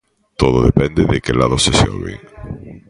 Todo 0.41 0.65
depende 0.69 1.01
de 1.11 1.17
que 1.23 1.37
lado 1.39 1.57
se 1.63 1.71
xogue. 1.79 2.15